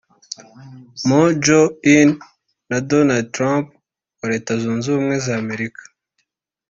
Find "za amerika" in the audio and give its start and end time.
5.25-5.83